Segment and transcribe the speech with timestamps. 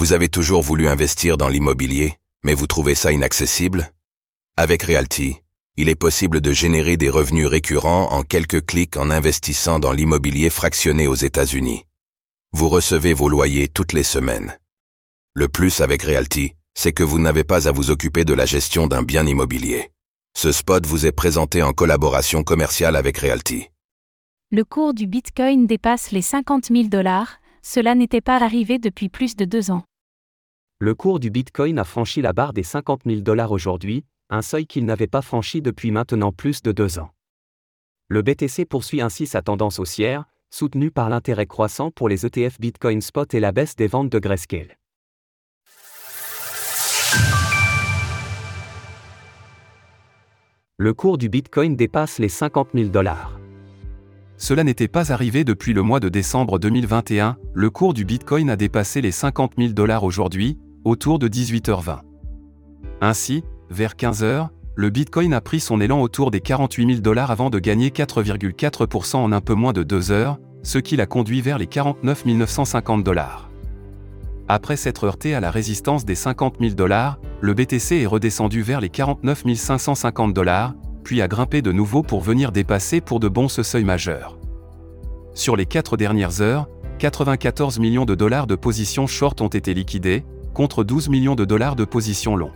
[0.00, 3.92] Vous avez toujours voulu investir dans l'immobilier, mais vous trouvez ça inaccessible?
[4.56, 5.36] Avec Realty,
[5.76, 10.48] il est possible de générer des revenus récurrents en quelques clics en investissant dans l'immobilier
[10.48, 11.84] fractionné aux États-Unis.
[12.52, 14.58] Vous recevez vos loyers toutes les semaines.
[15.34, 18.86] Le plus avec Realty, c'est que vous n'avez pas à vous occuper de la gestion
[18.86, 19.90] d'un bien immobilier.
[20.34, 23.68] Ce spot vous est présenté en collaboration commerciale avec Realty.
[24.50, 29.36] Le cours du Bitcoin dépasse les 50 000 dollars, cela n'était pas arrivé depuis plus
[29.36, 29.84] de deux ans.
[30.82, 34.66] Le cours du Bitcoin a franchi la barre des 50 000 dollars aujourd'hui, un seuil
[34.66, 37.10] qu'il n'avait pas franchi depuis maintenant plus de deux ans.
[38.08, 43.02] Le BTC poursuit ainsi sa tendance haussière, soutenue par l'intérêt croissant pour les ETF Bitcoin
[43.02, 44.78] Spot et la baisse des ventes de Grayscale.
[50.78, 53.38] Le cours du Bitcoin dépasse les 50 000 dollars.
[54.38, 58.56] Cela n'était pas arrivé depuis le mois de décembre 2021, le cours du Bitcoin a
[58.56, 62.00] dépassé les 50 000 dollars aujourd'hui, autour de 18h20.
[63.00, 67.50] Ainsi, vers 15h, le Bitcoin a pris son élan autour des 48 000 dollars avant
[67.50, 71.58] de gagner 4,4% en un peu moins de 2 heures, ce qui l'a conduit vers
[71.58, 73.50] les 49 950 dollars.
[74.48, 78.80] Après s'être heurté à la résistance des 50 000 dollars, le BTC est redescendu vers
[78.80, 80.74] les 49 550 dollars,
[81.04, 84.38] puis a grimpé de nouveau pour venir dépasser pour de bons ce seuil majeur.
[85.34, 86.68] Sur les 4 dernières heures,
[86.98, 90.24] 94 millions de dollars de positions short ont été liquidés,
[90.60, 92.50] contre 12 millions de dollars de positions long.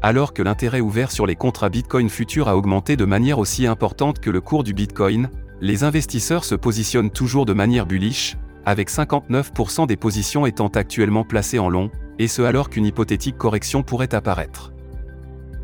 [0.00, 4.20] Alors que l'intérêt ouvert sur les contrats Bitcoin futurs a augmenté de manière aussi importante
[4.20, 5.28] que le cours du Bitcoin,
[5.60, 11.58] les investisseurs se positionnent toujours de manière bullish, avec 59% des positions étant actuellement placées
[11.58, 14.72] en long, et ce alors qu'une hypothétique correction pourrait apparaître.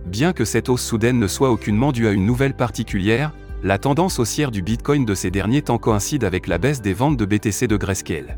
[0.04, 3.30] Bien que cette hausse soudaine ne soit aucunement due à une nouvelle particulière,
[3.62, 7.16] la tendance haussière du Bitcoin de ces derniers temps coïncide avec la baisse des ventes
[7.16, 8.36] de BTC de Grayscale.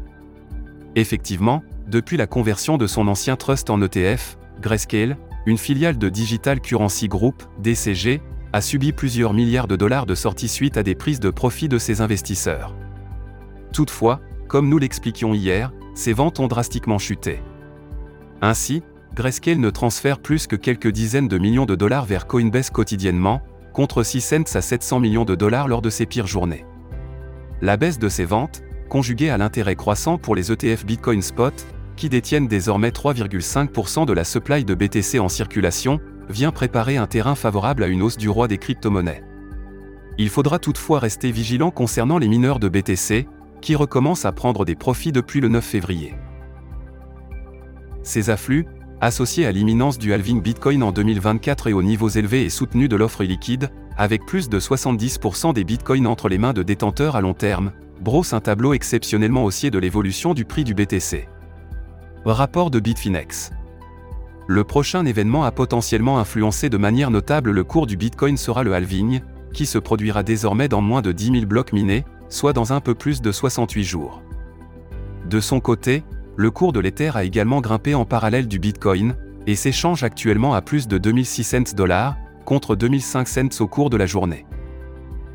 [0.95, 6.61] Effectivement, depuis la conversion de son ancien trust en ETF, Grayscale, une filiale de Digital
[6.61, 8.21] Currency Group, DCG,
[8.53, 11.79] a subi plusieurs milliards de dollars de sorties suite à des prises de profit de
[11.79, 12.75] ses investisseurs.
[13.73, 17.41] Toutefois, comme nous l'expliquions hier, ces ventes ont drastiquement chuté.
[18.43, 18.83] Ainsi,
[19.15, 24.03] Grayscale ne transfère plus que quelques dizaines de millions de dollars vers Coinbase quotidiennement, contre
[24.03, 26.67] 6 cents à 700 millions de dollars lors de ses pires journées.
[27.63, 31.55] La baisse de ces ventes, conjuguée à l'intérêt croissant pour les ETF Bitcoin Spot,
[31.99, 36.01] qui détiennent désormais 3,5% de la supply de BTC en circulation,
[36.31, 39.25] vient préparer un terrain favorable à une hausse du roi des crypto-monnaies.
[40.17, 43.27] Il faudra toutefois rester vigilant concernant les mineurs de BTC,
[43.61, 46.15] qui recommencent à prendre des profits depuis le 9 février.
[48.03, 48.67] Ces afflux,
[49.01, 52.97] associé à l'imminence du halving Bitcoin en 2024 et aux niveaux élevés et soutenus de
[52.97, 57.35] l'offre liquide, avec plus de 70% des Bitcoins entre les mains de détenteurs à long
[57.35, 61.29] terme, brosse un tableau exceptionnellement haussier de l'évolution du prix du BTC.
[62.25, 63.53] Rapport de Bitfinex.
[64.47, 68.75] Le prochain événement à potentiellement influencer de manière notable le cours du Bitcoin sera le
[68.75, 69.21] halving,
[69.53, 72.95] qui se produira désormais dans moins de 10 000 blocs minés, soit dans un peu
[72.95, 74.23] plus de 68 jours.
[75.27, 76.03] De son côté,
[76.37, 79.15] le cours de l'Ether a également grimpé en parallèle du Bitcoin,
[79.47, 84.07] et s'échange actuellement à plus de 2600 dollars, contre 2005 cents au cours de la
[84.07, 84.45] journée.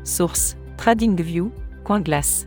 [0.04, 1.50] Source TradingView,
[1.84, 2.46] CoinGlass.